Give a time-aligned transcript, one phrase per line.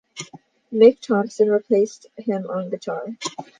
[0.73, 3.05] Mick Thomson replaced him on guitar.